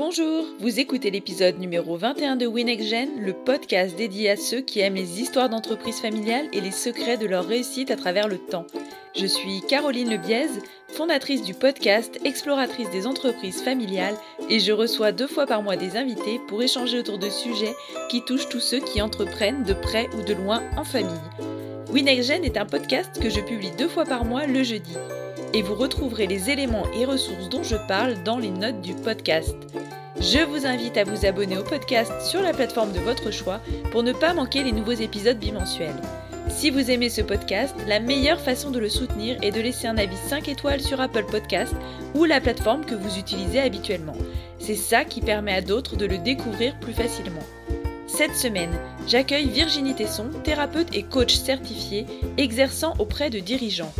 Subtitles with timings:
[0.00, 4.94] Bonjour, vous écoutez l'épisode numéro 21 de WinExGen, le podcast dédié à ceux qui aiment
[4.94, 8.64] les histoires d'entreprises familiales et les secrets de leur réussite à travers le temps.
[9.14, 10.48] Je suis Caroline Lebiez,
[10.88, 14.16] fondatrice du podcast Exploratrice des entreprises familiales
[14.48, 17.74] et je reçois deux fois par mois des invités pour échanger autour de sujets
[18.08, 21.12] qui touchent tous ceux qui entreprennent de près ou de loin en famille.
[21.92, 24.96] WinExGen est un podcast que je publie deux fois par mois le jeudi
[25.52, 29.56] et vous retrouverez les éléments et ressources dont je parle dans les notes du podcast.
[30.20, 33.60] Je vous invite à vous abonner au podcast sur la plateforme de votre choix
[33.90, 36.00] pour ne pas manquer les nouveaux épisodes bimensuels.
[36.48, 39.96] Si vous aimez ce podcast, la meilleure façon de le soutenir est de laisser un
[39.96, 41.74] avis 5 étoiles sur Apple Podcast
[42.14, 44.16] ou la plateforme que vous utilisez habituellement.
[44.58, 47.40] C'est ça qui permet à d'autres de le découvrir plus facilement.
[48.06, 53.92] Cette semaine, j'accueille Virginie Tesson, thérapeute et coach certifiée, exerçant auprès de dirigeants.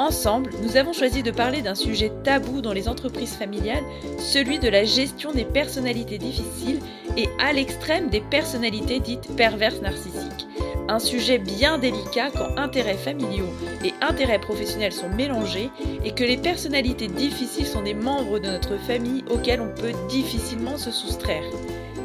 [0.00, 3.84] Ensemble, nous avons choisi de parler d'un sujet tabou dans les entreprises familiales,
[4.18, 6.78] celui de la gestion des personnalités difficiles
[7.18, 10.48] et à l'extrême des personnalités dites perverses narcissiques.
[10.88, 13.50] Un sujet bien délicat quand intérêts familiaux
[13.84, 15.68] et intérêts professionnels sont mélangés
[16.02, 20.78] et que les personnalités difficiles sont des membres de notre famille auxquels on peut difficilement
[20.78, 21.44] se soustraire.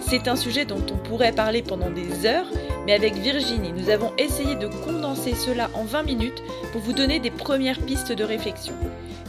[0.07, 2.45] C'est un sujet dont on pourrait parler pendant des heures,
[2.85, 7.19] mais avec Virginie, nous avons essayé de condenser cela en 20 minutes pour vous donner
[7.19, 8.75] des premières pistes de réflexion.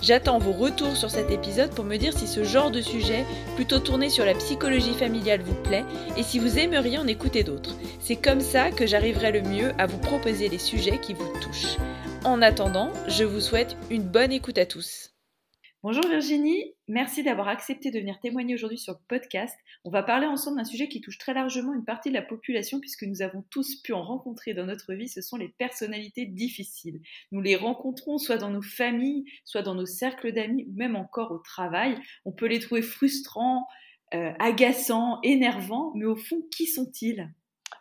[0.03, 3.25] J'attends vos retours sur cet épisode pour me dire si ce genre de sujet,
[3.55, 5.85] plutôt tourné sur la psychologie familiale, vous plaît
[6.19, 7.75] et si vous aimeriez en écouter d'autres.
[7.99, 11.79] C'est comme ça que j'arriverai le mieux à vous proposer les sujets qui vous touchent.
[12.25, 15.16] En attendant, je vous souhaite une bonne écoute à tous.
[15.83, 19.55] Bonjour Virginie, merci d'avoir accepté de venir témoigner aujourd'hui sur le podcast.
[19.85, 22.81] On va parler ensemble d'un sujet qui touche très largement une partie de la population
[22.81, 27.03] puisque nous avons tous pu en rencontrer dans notre vie, ce sont les personnalités difficiles.
[27.31, 31.31] Nous les rencontrons soit dans nos familles, soit dans nos cercles d'amis ou même encore
[31.31, 31.97] au travail.
[32.25, 33.69] On peut les trouver frustrants,
[34.15, 37.31] euh, agaçants, énervants, mais au fond, qui sont-ils?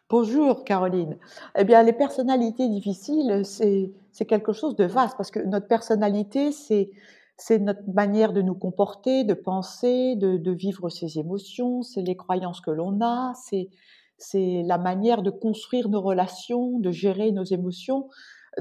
[0.10, 1.18] Bonjour Caroline.
[1.58, 6.92] Eh bien, les personnalités difficiles, c'est quelque chose de vaste parce que notre personnalité, c'est
[7.38, 12.62] c'est notre manière de nous comporter, de penser, de, vivre ses émotions, c'est les croyances
[12.62, 13.70] que l'on a, c'est,
[14.18, 18.10] c'est la manière de construire nos relations, de gérer nos émotions.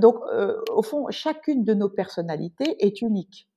[0.01, 3.49] Donc, euh, au fond, chacune de nos personnalités est unique.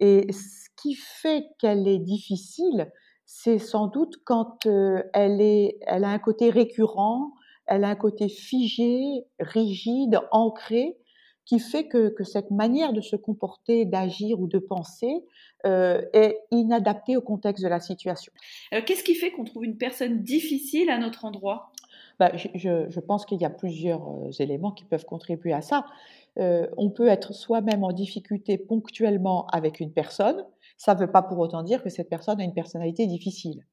[0.00, 2.90] Et ce qui fait qu'elle est difficile,
[3.24, 7.32] c'est sans doute quand euh, elle, est, elle a un côté récurrent,
[7.66, 10.98] elle a un côté figé, rigide, ancré,
[11.46, 15.24] qui fait que, cette manière de se comporter, d'agir ou de penser
[15.64, 18.32] euh, est inadaptée au contexte de la situation.
[18.72, 21.70] Alors, qu'est-ce qui fait qu'on trouve une personne difficile à notre endroit?
[22.18, 25.86] Bah, je, pense qu'il y a plusieurs euh, éléments qui peuvent contribuer à ça.
[26.38, 30.44] Euh, on peut être soi-même en difficulté ponctuellement avec une personne.
[30.76, 33.64] Ça ne veut pas pour autant dire que cette personne a une personnalité difficile.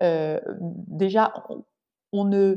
[0.00, 1.34] déjà,
[2.12, 2.56] on ne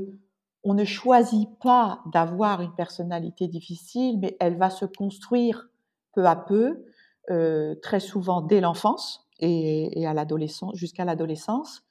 [0.63, 5.69] on ne choisit pas d'avoir une personnalité difficile, mais elle va se construire
[6.13, 6.85] peu à peu,
[7.31, 11.83] euh, très souvent dès l'enfance et, à l'adolescence, jusqu'à l'adolescence,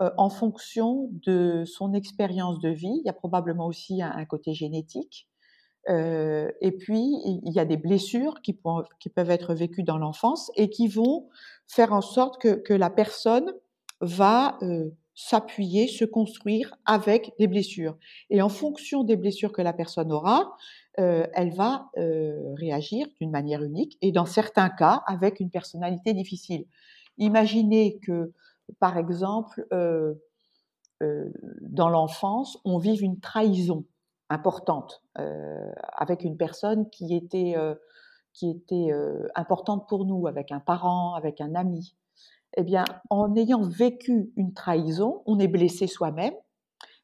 [0.00, 3.00] euh, en fonction de son expérience de vie.
[3.00, 5.28] Il y a probablement aussi un, côté génétique.
[5.88, 10.70] Euh, et puis, il y a des blessures qui, peuvent être vécues dans l'enfance et
[10.70, 11.28] qui vont
[11.66, 13.52] faire en sorte que, la personne
[14.00, 14.58] va
[15.14, 17.96] s'appuyer, se construire avec des blessures.
[18.30, 20.56] Et en fonction des blessures que la personne aura,
[20.98, 26.14] euh, elle va euh, réagir d'une manière unique et dans certains cas avec une personnalité
[26.14, 26.66] difficile.
[27.18, 28.32] Imaginez que,
[28.80, 30.14] par exemple, euh,
[31.60, 33.84] dans l'enfance, on vive une trahison
[34.30, 35.02] importante
[35.92, 37.54] avec une personne qui était,
[38.32, 38.90] qui était
[39.34, 41.94] importante pour nous, avec un parent, avec un ami
[42.56, 46.34] eh bien, en ayant vécu une trahison, on est blessé soi-même.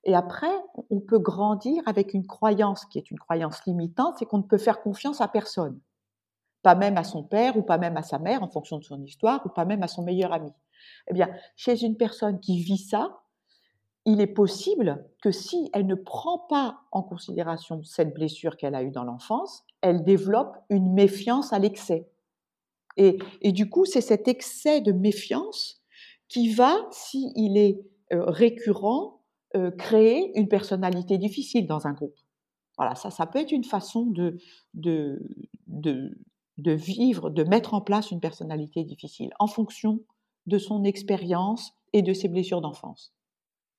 [0.04, 0.52] Et après,
[0.88, 4.58] on peut grandir avec une croyance qui est une croyance limitante, c'est qu'on ne peut
[4.58, 5.78] faire confiance à personne.
[6.62, 9.02] Pas même à son père ou pas même à sa mère en fonction de son
[9.02, 10.52] histoire ou pas même à son meilleur ami.
[11.08, 13.20] Eh bien, chez une personne qui vit ça,
[14.06, 18.82] il est possible que si elle ne prend pas en considération cette blessure qu'elle a
[18.82, 22.09] eue dans l'enfance, elle développe une méfiance à l'excès.
[22.96, 25.82] Et, du coup, c'est cet excès de méfiance
[26.28, 27.80] qui va, s'il est
[28.12, 29.22] euh, récurrent,
[29.56, 32.18] euh, créer une personnalité difficile dans un groupe.
[32.76, 34.38] Voilà, ça, ça peut être une façon de,
[34.74, 35.20] de,
[35.66, 40.00] de, vivre, de mettre en place une personnalité difficile en fonction
[40.46, 43.12] de son expérience et de ses blessures d'enfance.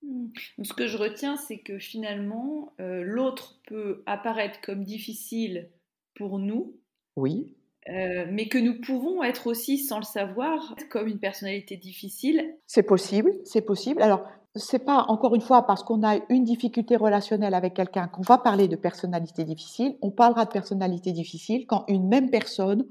[0.04, 0.28] Mmh.
[0.64, 5.72] Ce que je retiens, c'est que finalement, euh, l'autre peut apparaître comme difficile
[6.16, 6.76] pour nous.
[7.16, 7.56] Oui
[7.90, 12.56] euh, mais que nous pouvons être aussi, sans le savoir, comme une personnalité difficile.
[12.68, 14.02] C'est possible, c'est possible.
[14.02, 14.24] Alors,
[14.56, 18.38] c'est pas encore une fois parce qu'on a une difficulté relationnelle avec quelqu'un qu'on va
[18.38, 19.98] parler de personnalité difficile.
[20.02, 22.86] On parlera de personnalité difficile quand une même personne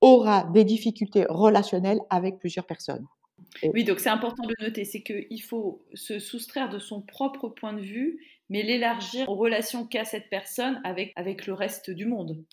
[0.00, 3.06] aura des difficultés relationnelles avec plusieurs personnes.
[3.72, 7.72] Oui, donc c'est important de noter, c'est qu'il faut se soustraire de son propre point
[7.72, 8.18] de vue,
[8.50, 12.44] mais l'élargir aux relations qu'a cette personne avec, avec le reste du monde.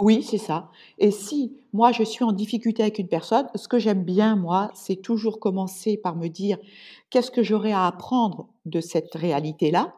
[0.00, 0.70] Oui, c'est ça.
[0.98, 4.70] Et si moi je suis en difficulté avec une personne, ce que j'aime bien, moi,
[4.74, 6.58] c'est toujours commencer par me dire
[7.10, 9.94] qu'est-ce que j'aurais à apprendre de cette réalité-là?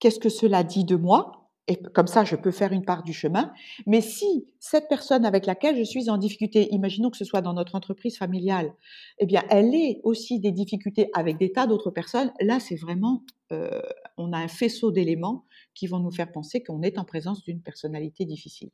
[0.00, 1.50] Qu'est-ce que cela dit de moi?
[1.68, 3.52] Et comme ça, je peux faire une part du chemin.
[3.86, 7.54] Mais si cette personne avec laquelle je suis en difficulté, imaginons que ce soit dans
[7.54, 8.74] notre entreprise familiale,
[9.18, 13.24] eh bien, elle est aussi des difficultés avec des tas d'autres personnes, là, c'est vraiment,
[13.52, 13.82] euh,
[14.18, 17.62] on a un faisceau d'éléments qui vont nous faire penser qu'on est en présence d'une
[17.62, 18.70] personnalité difficile.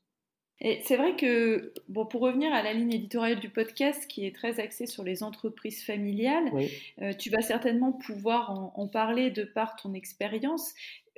[0.60, 4.34] Et c'est vrai que, bon, pour revenir à la ligne éditoriale du podcast qui est
[4.34, 6.50] très axée sur les entreprises familiales,
[7.02, 10.72] euh, tu vas certainement pouvoir en, en, parler de par ton expérience.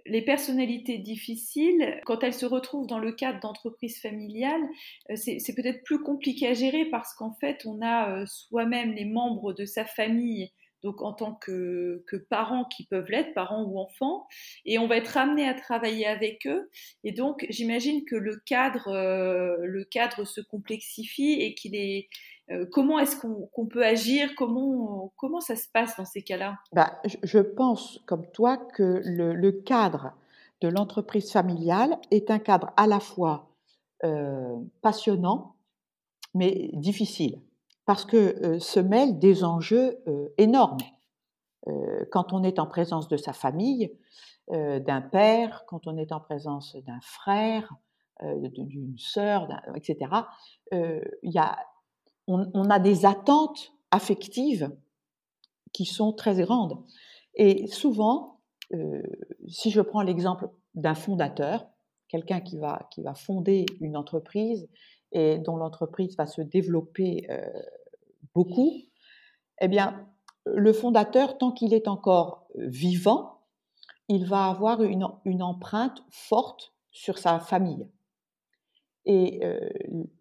[0.07, 4.63] Les personnalités difficiles, quand elles se retrouvent dans le cadre d'entreprises familiales,
[5.11, 9.05] euh, c'est peut-être plus compliqué à gérer parce qu'en fait, on a euh, soi-même les
[9.05, 10.51] membres de sa famille,
[10.83, 14.27] donc en tant que, parents qui peuvent l'être, parents ou enfants,
[14.65, 16.71] et on va être amené à travailler avec eux.
[17.05, 19.57] Et donc, j'imagine que le cadre, euh,
[20.25, 22.09] se complexifie et qu'il est
[22.51, 24.31] euh, comment est-ce qu'on peut agir?
[24.37, 26.59] Comment, comment ça se passe dans ces cas-là?
[26.73, 30.15] Bah, Je pense, comme toi, que le, cadre
[30.61, 33.51] de l'entreprise familiale est un cadre à la fois
[34.05, 35.57] euh, passionnant,
[36.35, 37.41] mais difficile,
[37.89, 40.05] parce que euh, se mêlent des enjeux
[40.37, 40.79] énormes.
[42.13, 43.93] quand on est en présence de sa famille,
[44.51, 47.75] d'un père, quand on est en présence d'un frère,
[48.23, 50.11] d'une sœur, etc.,
[50.73, 51.57] il y a
[52.29, 54.71] on, a des attentes affectives
[55.73, 56.77] qui sont très grandes.
[57.35, 58.41] Et souvent,
[58.75, 59.03] euh,
[59.49, 61.67] si je prends l'exemple d'un fondateur,
[62.09, 64.69] quelqu'un qui va, qui va fonder une entreprise
[65.13, 67.49] et dont l'entreprise va se développer euh,
[68.35, 68.73] beaucoup,
[69.61, 70.07] eh bien,
[70.47, 73.41] le fondateur, tant qu'il est encore vivant,
[74.09, 77.87] il va avoir une empreinte forte sur sa famille.
[79.05, 79.41] Et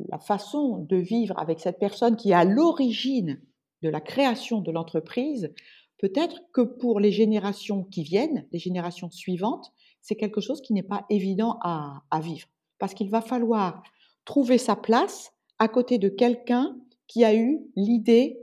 [0.09, 3.41] la façon de vivre avec cette personne qui est à l'origine
[3.81, 5.53] de la création de l'entreprise,
[5.97, 10.83] peut-être que pour les générations qui viennent, les générations suivantes, c'est quelque chose qui n'est
[10.83, 12.47] pas évident à, vivre.
[12.79, 13.83] Parce qu'il va falloir
[14.25, 16.77] trouver sa place à côté de quelqu'un
[17.07, 18.39] qui a eu l'idée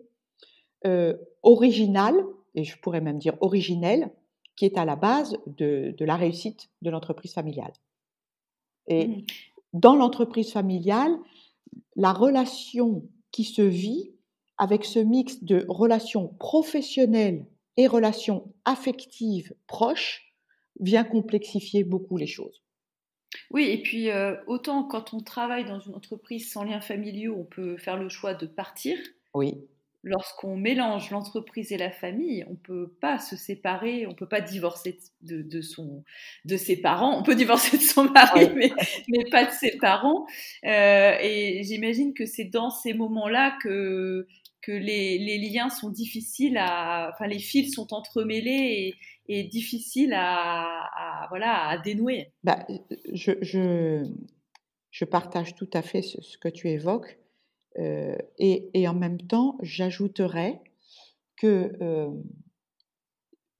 [1.42, 2.16] originale,
[2.54, 4.10] et je pourrais même dire originelle,
[4.56, 7.72] qui est à la base de, la réussite de l'entreprise familiale.
[8.86, 9.22] Et mmh
[9.74, 11.18] dans l'entreprise familiale,
[11.96, 13.02] la relation
[13.32, 14.12] qui se vit
[14.56, 17.46] avec ce mix de relations professionnelles
[17.76, 20.32] et relations affectives proches
[20.78, 22.63] vient complexifier beaucoup les choses.
[23.50, 27.44] Oui, et puis euh, autant quand on travaille dans une entreprise sans liens familiaux, on
[27.44, 28.96] peut faire le choix de partir.
[29.34, 29.66] Oui
[30.04, 34.28] lorsqu'on mélange l'entreprise et la famille, on ne peut pas se séparer, on ne peut
[34.28, 36.04] pas divorcer de, son,
[36.44, 37.18] de ses parents.
[37.18, 38.70] On peut divorcer de son mari, mais,
[39.08, 40.26] mais, pas de ses parents.
[40.64, 44.26] Euh, et j'imagine que c'est dans ces moments-là que,
[44.60, 48.50] que les, les, liens sont difficiles à, enfin les fils sont entremêlés
[48.88, 48.94] et,
[49.28, 52.32] et difficiles à, voilà à dénouer.
[52.42, 52.66] Bah,
[53.12, 57.18] je, je, partage tout à fait ce que tu évoques.
[57.78, 60.60] Euh, et, en même temps, j'ajouterais
[61.36, 62.10] que euh,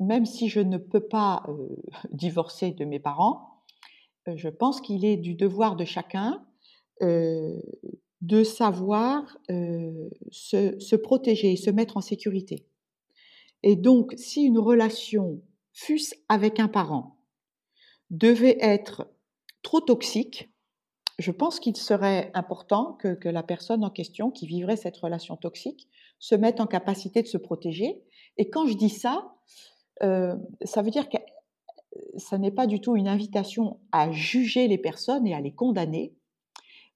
[0.00, 1.68] même si je ne peux pas euh,
[2.12, 3.62] divorcer de mes parents,
[4.34, 6.46] je pense qu'il est du devoir de chacun
[7.02, 12.64] de savoir se, se, protéger, se mettre en sécurité.
[13.62, 15.42] Et donc, si une relation,
[15.74, 17.18] fût-ce avec un parent,
[18.10, 19.08] devait être
[19.62, 20.50] trop toxique,
[21.18, 25.88] je pense qu'il serait important que, la personne en question qui vivrait cette relation toxique
[26.18, 28.02] se mette en capacité de se protéger.
[28.36, 29.34] Et quand je dis ça,
[30.02, 31.18] euh, ça veut dire que
[32.16, 36.14] ça n'est pas du tout une invitation à juger les personnes et à les condamner,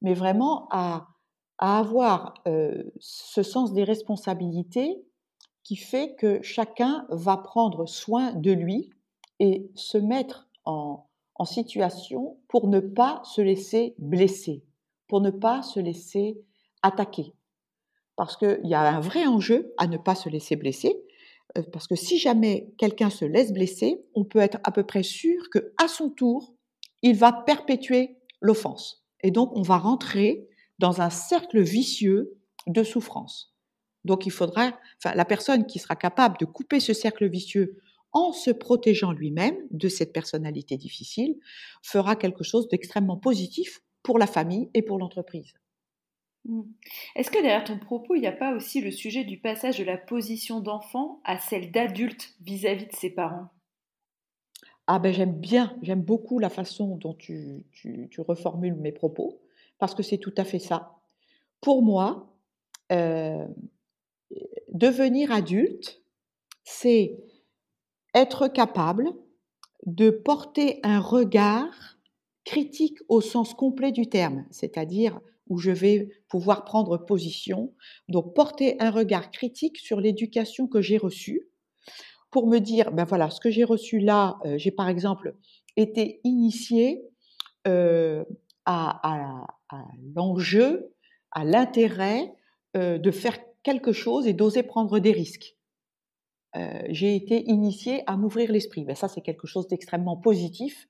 [0.02, 1.08] mais vraiment à,
[1.61, 5.02] avoir euh, ce sens des responsabilités
[5.68, 8.88] qui fait que chacun va prendre soin de lui
[9.38, 11.04] et se mettre en,
[11.44, 14.64] situation pour ne pas se laisser blesser,
[15.08, 16.40] pour ne pas se laisser
[16.82, 17.34] attaquer.
[18.16, 20.96] Parce qu'il y a un vrai enjeu à ne pas se laisser blesser,
[21.58, 25.02] euh, parce que si jamais quelqu'un se laisse blesser, on peut être à peu près
[25.02, 26.54] sûr que à son tour,
[27.02, 29.04] il va perpétuer l'offense.
[29.20, 30.48] Et donc, on va rentrer
[30.78, 33.54] dans un cercle vicieux de souffrance.
[34.05, 37.78] Donc il faudra, enfin, la personne qui sera capable de couper ce cercle vicieux
[38.12, 41.37] en se protégeant lui-même de cette personnalité difficile,
[41.83, 45.52] fera quelque chose d'extrêmement positif pour la famille et pour l'entreprise.
[46.47, 46.62] Mmh.
[47.17, 49.85] Est-ce que derrière ton propos, il n'y a pas aussi le sujet du passage de
[49.85, 53.50] la position d'enfant à celle d'adulte vis-à-vis de ses parents?
[54.87, 57.67] Ah ben j'aime bien, j'aime beaucoup la façon dont tu,
[58.17, 59.43] reformules mes propos,
[59.78, 60.97] parce que c'est tout à fait ça.
[61.61, 62.35] Pour moi,
[62.90, 63.47] euh,
[64.78, 66.02] devenir adulte,
[66.64, 67.16] c'est
[68.14, 69.08] être capable
[69.87, 71.99] de porter un regard
[72.44, 77.75] critique au sens complet du terme, c'est-à-dire où je vais pouvoir prendre position,
[78.08, 81.49] donc porter un regard critique sur l'éducation que j'ai reçue
[82.30, 85.35] pour me dire, ben voilà, ce que j'ai reçu là, euh, j'ai par exemple
[85.76, 87.02] été initié
[87.66, 88.25] euh,
[88.66, 89.47] à,
[90.14, 90.92] l'enjeu,
[91.30, 92.32] à l'intérêt
[92.76, 95.56] euh, de faire quelque chose et d'oser prendre des risques.
[96.88, 98.84] j'ai été initié à m'ouvrir l'esprit.
[98.84, 100.88] Ben ça, c'est quelque chose d'extrêmement positif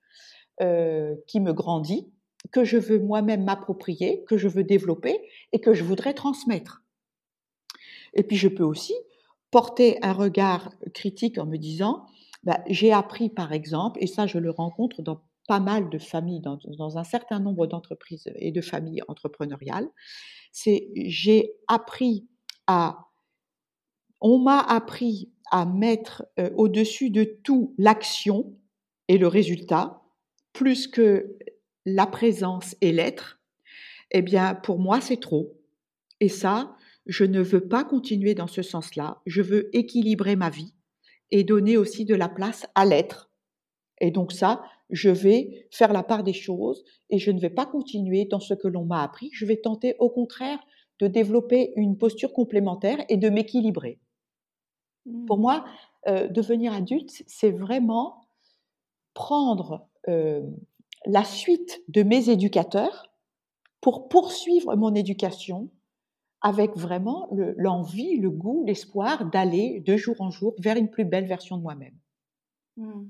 [1.26, 2.12] qui me grandit
[2.52, 5.20] que je veux moi-même m'approprier, que je veux développer
[5.52, 6.84] et que je voudrais transmettre.
[8.14, 8.94] Et puis je peux aussi
[9.50, 12.06] porter un regard critique en me disant,
[12.44, 16.42] bah, j'ai appris par exemple, et ça je le rencontre dans pas mal de familles,
[16.42, 19.88] dans un certain nombre d'entreprises et de familles entrepreneuriales,
[20.52, 22.28] c'est j'ai appris
[24.20, 28.56] on m'a appris à mettre euh, au-dessus de tout l'action
[29.08, 30.02] et le résultat,
[30.52, 31.38] plus que
[31.86, 33.40] la présence et l'être,
[34.10, 35.58] eh bien, pour moi, c'est trop.
[36.20, 39.22] Et ça, je ne veux pas continuer dans ce sens-là.
[39.26, 40.74] Je veux équilibrer ma vie
[41.30, 43.30] et donner aussi de la place à l'être.
[44.00, 47.66] Et donc ça, je vais faire la part des choses et je ne vais pas
[47.66, 49.30] continuer dans ce que l'on m'a appris.
[49.32, 50.58] Je vais tenter au contraire
[51.00, 54.00] de développer une posture complémentaire et de m'équilibrer.
[55.26, 55.40] Pour mmh.
[55.40, 55.64] moi,
[56.06, 58.28] euh, devenir adulte, c'est vraiment
[59.14, 60.42] prendre euh,
[61.06, 63.10] la suite de mes éducateurs
[63.80, 65.70] pour poursuivre mon éducation
[66.40, 71.26] avec vraiment l'envie, le, goût, l'espoir d'aller de jour en jour vers une plus belle
[71.26, 71.96] version de moi-même.
[72.76, 73.06] Mmh.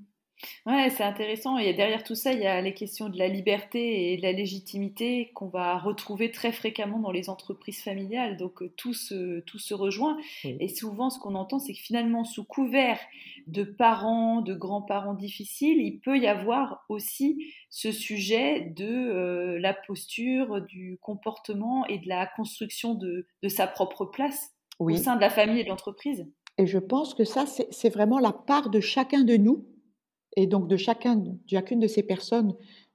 [0.66, 1.58] Ouais, c'est intéressant.
[1.58, 4.32] Et derrière tout ça, il y a les questions de la liberté et de la
[4.32, 8.36] légitimité qu'on va retrouver très fréquemment dans les entreprises familiales.
[8.36, 10.16] Donc euh, tout se, tout se rejoint.
[10.44, 12.98] Et souvent, ce qu'on entend, c'est que finalement, sous couvert
[13.46, 19.74] de parents, de grands-parents difficiles, il peut y avoir aussi ce sujet de euh, la
[19.74, 25.20] posture, du comportement et de la construction de, de sa propre place au sein de
[25.20, 26.26] la famille et de l'entreprise.
[26.58, 29.64] Et je pense que ça, c'est vraiment la part de chacun de nous
[30.38, 32.54] et donc de chacun, chacune de ces personnes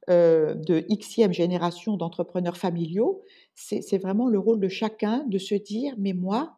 [0.10, 3.22] euh, de xème génération d'entrepreneurs familiaux,
[3.54, 6.56] c'est vraiment le rôle de chacun de se dire, mais moi,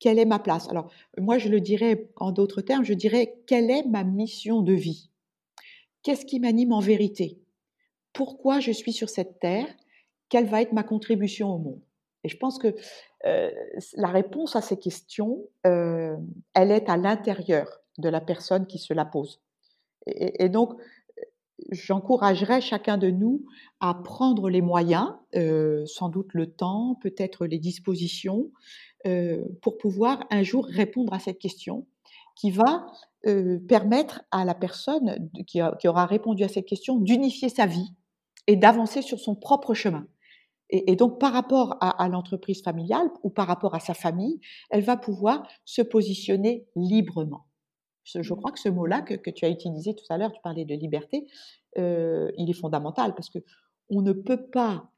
[0.00, 0.68] quelle est ma place?
[0.70, 4.72] Alors, moi, je le dirais en d'autres termes, je dirais, quelle est ma mission de
[4.72, 5.08] vie?
[6.02, 7.38] Qu'est-ce qui m'anime en vérité?
[8.12, 9.68] Pourquoi je suis sur cette terre?
[10.28, 11.80] Quelle va être ma contribution au monde?
[12.24, 12.74] Et je pense que
[13.24, 13.50] euh,
[13.94, 16.16] la réponse à ces questions, euh,
[16.54, 19.43] elle est à l'intérieur de la personne qui se la pose.
[20.06, 20.74] Et, donc,
[21.70, 23.44] j'encouragerais chacun de nous
[23.80, 28.50] à prendre les moyens, euh, sans doute le temps, peut-être les dispositions,
[29.06, 31.86] euh, pour pouvoir un jour répondre à cette question
[32.36, 32.86] qui va
[33.26, 37.92] euh, permettre à la personne qui, aura répondu à cette question d'unifier sa vie
[38.46, 40.06] et d'avancer sur son propre chemin.
[40.70, 44.96] Et, donc, par rapport à l'entreprise familiale ou par rapport à sa famille, elle va
[44.96, 47.44] pouvoir se positionner librement.
[48.04, 50.74] Je, crois que ce mot-là que, tu as utilisé tout à l'heure, tu parlais de
[50.74, 51.26] liberté,
[51.78, 53.38] euh, il est fondamental parce que
[53.90, 54.90] on ne peut pas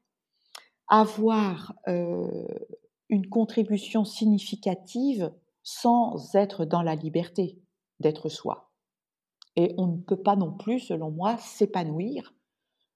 [0.87, 2.45] avoir euh,
[3.09, 5.31] une contribution significative
[5.63, 7.59] sans être dans la liberté
[7.99, 8.71] d'être soi.
[9.55, 12.33] Et on ne peut pas non plus, selon moi, s'épanouir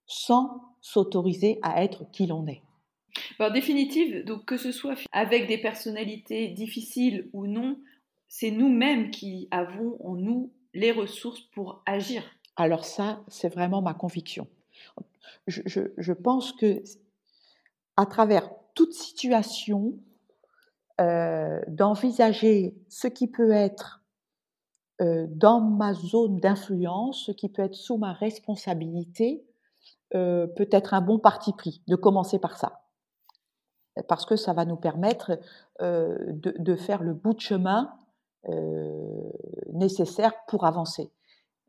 [0.05, 2.61] sans s'autoriser à être qui l'on est.
[3.39, 7.77] En définitive, donc que ce soit avec des personnalités difficiles ou non,
[8.33, 12.23] c'est nous-mêmes qui avons en nous les ressources pour agir.
[12.55, 14.47] Alors ça, c'est vraiment ma conviction.
[15.47, 16.81] Je, pense que
[17.97, 19.99] à travers toute situation,
[21.01, 24.01] euh, d'envisager ce qui peut être
[25.01, 29.45] euh, dans ma zone d'influence, ce qui peut être sous ma responsabilité,
[30.15, 32.81] euh, peut être un bon parti pris, de commencer par ça.
[34.07, 35.37] Parce que ça va nous permettre
[35.81, 37.93] de, faire le bout de chemin
[39.73, 41.11] nécessaires pour avancer.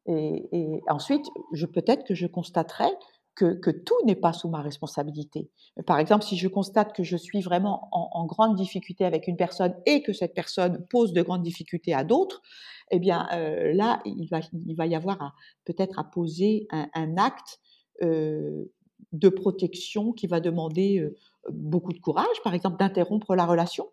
[0.06, 2.90] Et, ensuite, je, peut-être que je constaterai
[3.34, 5.50] que, tout n'est pas sous ma responsabilité.
[5.86, 9.74] Par exemple, si je constate que je suis vraiment en, grande difficulté avec une personne
[9.86, 12.42] et que cette personne pose de grandes difficultés à d'autres,
[12.90, 17.58] eh bien euh, là, il va, il va y avoir peut-être à poser un, acte
[18.02, 18.64] euh,
[19.12, 21.06] de protection qui va demander
[21.50, 23.90] beaucoup de courage, par exemple d'interrompre la relation.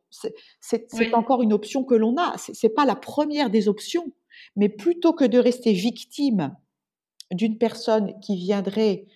[0.62, 2.36] C'est encore une option que l'on a.
[2.38, 4.12] C'est pas la première des options,
[4.56, 6.56] mais plutôt que de rester victime
[7.32, 9.08] d'une personne qui viendrait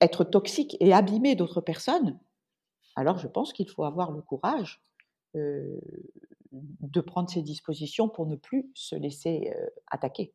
[0.00, 2.18] être toxique et abîmer d'autres personnes,
[2.96, 4.82] alors je pense qu'il faut avoir le courage
[5.34, 9.52] de prendre ses dispositions pour ne plus se laisser
[9.90, 10.34] attaquer.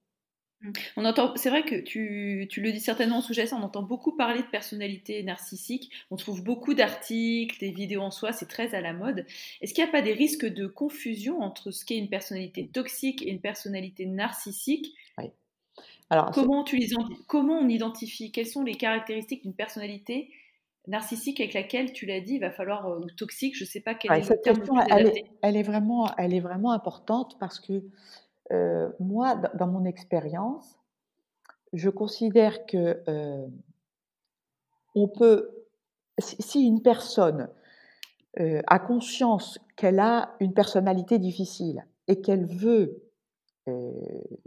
[0.62, 0.72] Mmh.
[0.98, 4.16] On entend, c'est vrai que tu, tu, le dis certainement en sous-jacent, on entend beaucoup
[4.16, 8.82] parler de personnalité narcissique, on trouve beaucoup d'articles, des vidéos en soi, c'est très à
[8.82, 9.26] la mode.
[9.62, 13.22] Est-ce qu'il n'y a pas des risques de confusion entre ce qu'est une personnalité toxique
[13.24, 14.94] et une personnalité narcissique?
[16.34, 16.90] Comment, tu les,
[17.28, 18.34] comment on identifie?
[18.34, 20.30] Quelles sont les caractéristiques d'une personnalité
[20.88, 23.94] narcissique avec laquelle tu l'as dit, il va falloir euh, toxique, je ne sais pas
[23.94, 27.84] quelle est cette question, elle est, vraiment, elle est vraiment importante parce que
[28.52, 30.78] euh, moi, dans mon expérience,
[31.74, 33.48] je considère que euh,
[34.96, 35.50] on peut,
[36.20, 37.50] si une personne
[38.68, 43.04] a conscience qu'elle a une personnalité difficile et qu'elle veut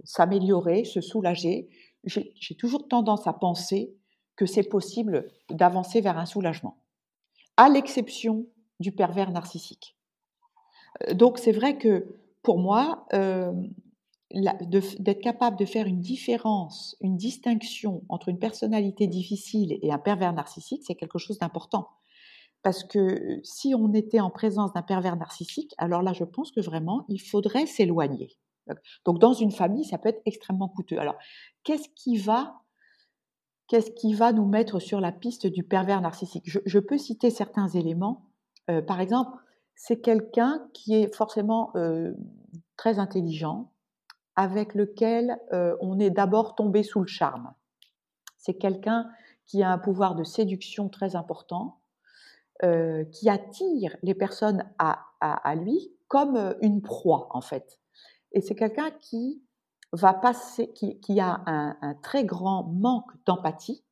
[0.04, 1.68] s'améliorer, se soulager,
[2.04, 3.94] j'ai toujours tendance à penser
[4.36, 6.78] que c'est possible d'avancer vers un soulagement,
[7.56, 8.46] à l'exception
[8.80, 9.96] du pervers narcissique.
[11.02, 13.52] Euh, donc c'est vrai que pour moi, euh,
[14.34, 20.32] d'être capable de faire une différence, une distinction entre une personnalité difficile et un pervers
[20.32, 21.88] narcissique, c'est quelque chose d'important.
[22.62, 26.60] Parce que si on était en présence d'un pervers narcissique, alors là, je pense que
[26.60, 28.38] vraiment, il faudrait s'éloigner.
[29.04, 30.98] Donc dans une famille, ça peut être extrêmement coûteux.
[30.98, 31.16] Alors,
[31.62, 32.60] qu'est-ce qui va
[33.68, 36.44] qu'est-ce qui va nous mettre sur la piste du pervers narcissique?
[36.46, 38.30] Je, peux citer certains éléments.
[38.70, 39.36] Euh, par exemple,
[39.74, 42.12] c'est quelqu'un qui est forcément euh,
[42.76, 43.72] très intelligent,
[44.36, 47.52] avec lequel euh, on est d'abord tombé sous le charme.
[48.38, 49.08] C'est quelqu'un
[49.46, 51.80] qui a un pouvoir de séduction très important,
[53.12, 57.78] qui attire les personnes à, à lui comme une proie, en fait.
[58.32, 59.42] Et c'est quelqu'un qui
[59.92, 63.84] va passer, qui, a un, très grand manque d'empathie,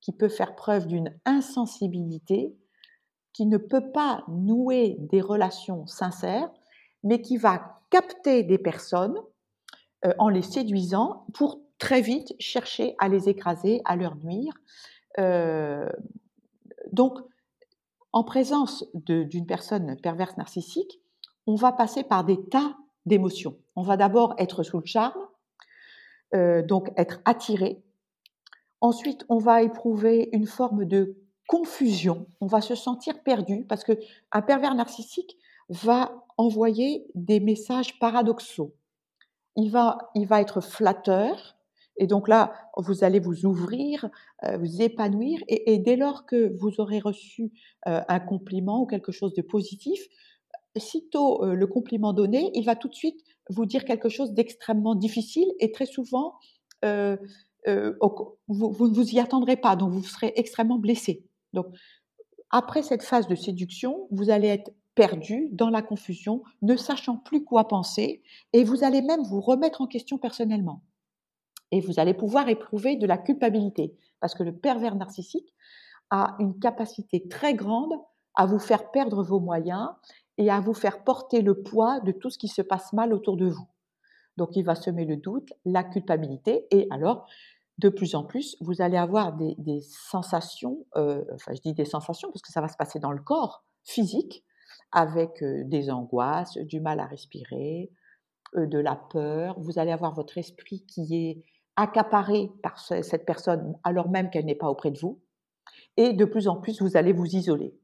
[0.00, 2.56] qui peut faire preuve d'une insensibilité,
[3.34, 6.50] qui ne peut pas nouer des relations sincères,
[7.04, 9.18] mais qui va capter des personnes
[10.04, 14.54] euh, en les séduisant pour très vite chercher à les écraser, à leur nuire.
[15.18, 15.88] Euh,
[16.92, 17.18] donc,
[18.12, 21.00] en présence d'une personne perverse narcissique,
[21.46, 23.56] on va passer par des tas d'émotions.
[23.76, 25.26] On va d'abord être sous le charme,
[26.34, 27.82] euh, donc être attiré.
[28.80, 32.26] Ensuite, on va éprouver une forme de confusion.
[32.40, 33.98] On va se sentir perdu parce que
[34.32, 35.36] un pervers narcissique
[35.68, 38.74] va envoyer des messages paradoxaux.
[39.56, 41.56] Il va, il va être flatteur.
[41.96, 44.08] Et donc là, vous allez vous ouvrir,
[44.44, 45.40] euh, vous épanouir.
[45.48, 47.52] Et, dès lors que vous aurez reçu
[47.86, 50.00] euh, un compliment ou quelque chose de positif,
[50.76, 55.48] sitôt le compliment donné, il va tout de suite vous dire quelque chose d'extrêmement difficile
[55.58, 56.34] et très souvent,
[56.84, 56.88] vous,
[57.66, 61.26] ne vous y attendrez pas, donc vous serez extrêmement blessé.
[61.52, 61.66] Donc,
[62.50, 67.44] après cette phase de séduction, vous allez être perdu dans la confusion, ne sachant plus
[67.44, 68.22] quoi penser,
[68.52, 70.82] et vous allez même vous remettre en question personnellement.
[71.70, 75.54] Et vous allez pouvoir éprouver de la culpabilité, parce que le pervers narcissique
[76.10, 77.94] a une capacité très grande
[78.34, 79.88] à vous faire perdre vos moyens
[80.38, 83.36] et à vous faire porter le poids de tout ce qui se passe mal autour
[83.36, 83.68] de vous.
[84.36, 87.26] Donc il va semer le doute, la culpabilité, et alors
[87.78, 92.30] de plus en plus, vous allez avoir des, sensations, euh, enfin je dis des sensations
[92.30, 94.44] parce que ça va se passer dans le corps physique,
[94.92, 97.90] avec des angoisses, du mal à respirer,
[98.54, 99.58] de la peur.
[99.60, 101.44] Vous allez avoir votre esprit qui est
[101.76, 105.20] accaparé par cette personne alors même qu'elle n'est pas auprès de vous.
[105.96, 107.74] Et de plus en plus, vous allez vous isoler.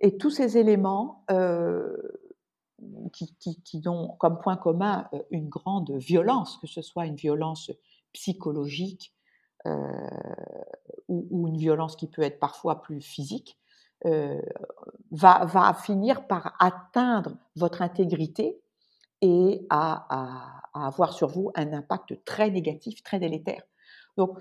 [0.00, 1.24] Et tous ces éléments
[3.12, 7.70] qui, ont comme point commun une grande violence, que ce soit une violence
[8.12, 9.14] psychologique
[11.08, 13.58] ou, une violence qui peut être parfois plus physique,
[14.04, 18.58] va, va, finir par atteindre votre intégrité
[19.22, 23.62] et à, à, avoir sur vous un impact très négatif, très délétère.
[24.16, 24.38] Donc,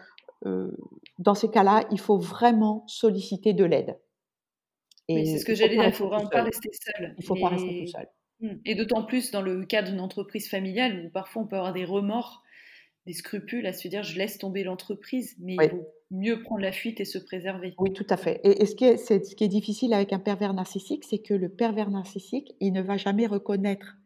[1.17, 3.97] dans ces cas-là, il faut vraiment solliciter de l'aide
[5.09, 7.15] c'est ce que j'allais dire, il ne faut vraiment pas rester seul.
[7.17, 8.07] Il ne faut pas rester tout seul.
[8.41, 8.53] Mmh.
[8.65, 11.83] Et d'autant plus dans le cas d'une entreprise familiale où parfois on peut avoir des
[11.83, 12.43] remords
[13.05, 16.71] des scrupules à se dire je laisse tomber l'entreprise, mais il vaut mieux prendre la
[16.71, 17.73] fuite et se préserver.
[17.77, 18.41] Oui, tout à fait.
[18.43, 21.49] Et, ce, qui est, ce qui est difficile avec un pervers narcissique, c'est que le
[21.49, 23.97] pervers narcissique, il ne va jamais reconnaître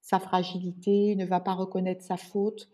[0.00, 2.68] sa fragilité, il ne va pas reconnaître sa faute,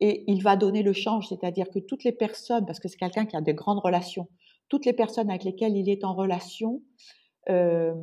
[0.00, 3.26] et il va donner le change, c'est-à-dire que toutes les personnes, parce que c'est quelqu'un
[3.26, 4.28] qui a de grandes relations,
[4.68, 6.82] toutes les personnes avec lesquelles il est en relation,
[7.48, 7.94] euh,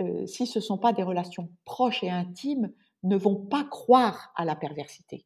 [0.00, 4.32] euh, si ce ne sont pas des relations proches et intimes, ne vont pas croire
[4.36, 5.24] à la perversité.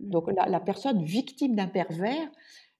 [0.00, 2.28] Donc la, personne victime d'un pervers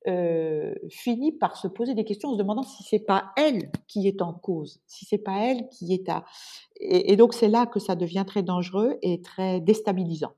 [0.09, 4.09] euh, finit par se poser des questions en se demandant si c'est pas elle qui
[4.09, 6.25] est en cause, si c'est pas elle qui est à.
[6.81, 10.33] Et, donc c'est là que ça devient très dangereux et très déstabilisant.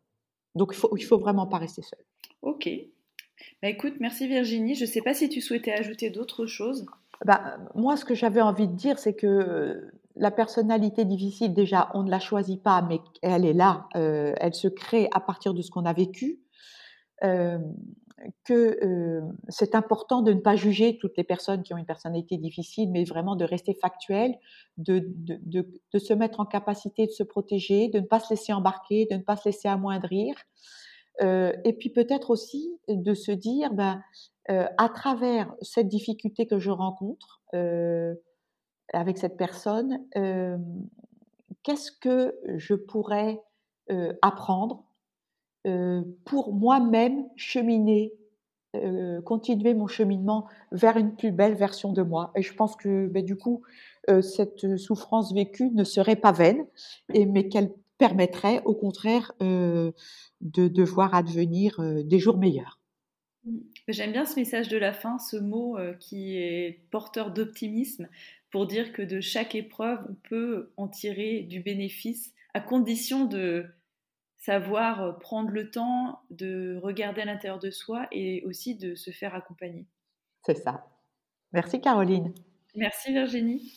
[0.55, 2.01] Donc il faut, il faut vraiment pas rester seul.
[2.43, 2.69] Ok.
[3.63, 4.75] Bah écoute, merci Virginie.
[4.75, 6.87] Je ne sais pas si tu souhaitais ajouter d'autres choses.
[7.25, 12.03] Bah, moi, ce que j'avais envie de dire, c'est que la personnalité difficile, déjà, on
[12.03, 15.63] ne la choisit pas, mais elle est là, euh, elle se crée à partir de
[15.63, 16.41] ce qu'on a vécu.
[17.25, 17.59] Euh,
[18.45, 22.37] que euh, c'est important de ne pas juger toutes les personnes qui ont une personnalité
[22.37, 24.39] difficile, mais vraiment de rester factuel,
[24.77, 29.09] de, de, se mettre en capacité de se protéger, de ne pas se laisser embarquer,
[29.11, 30.37] de ne pas se laisser amoindrir.
[31.21, 34.01] et puis peut-être aussi de se dire, ben,
[34.47, 37.43] à travers cette difficulté que je rencontre,
[38.93, 39.99] avec cette personne,
[41.65, 43.43] qu'est-ce que je pourrais
[44.23, 44.85] apprendre
[46.25, 48.13] pour moi-même cheminer,
[49.25, 52.33] continuer mon cheminement vers une plus belle version de moi.
[52.37, 53.63] Et je pense que ben, du coup,
[54.21, 56.67] cette souffrance vécue ne serait pas vaine,
[57.13, 59.93] et, mais qu'elle permettrait au contraire de,
[60.41, 62.81] de voir advenir des jours meilleurs.
[63.45, 63.59] Mmh.
[63.89, 68.09] J'aime bien ce message de la fin, ce mot qui est porteur d'optimisme
[68.51, 73.65] pour dire que de chaque épreuve, on peut en tirer du bénéfice, à condition de
[74.43, 79.13] savoir euh, prendre le temps de regarder à l'intérieur de soi et aussi de se
[79.13, 79.87] faire accompagner.
[80.45, 80.85] C'est ça.
[81.53, 82.35] Merci Caroline.
[82.75, 83.73] Merci Virginie.